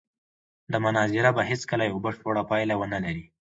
دا 0.71 0.77
مناظره 0.85 1.29
به 1.37 1.41
هېڅکله 1.49 1.83
یوه 1.85 2.01
بشپړه 2.05 2.41
پایله 2.49 2.75
ونه 2.77 2.99
لري. 3.05 3.25